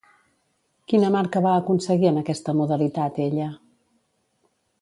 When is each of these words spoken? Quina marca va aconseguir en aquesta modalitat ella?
Quina 0.93 1.11
marca 1.15 1.43
va 1.47 1.51
aconseguir 1.57 2.11
en 2.13 2.19
aquesta 2.23 2.57
modalitat 2.63 3.23
ella? 3.29 3.55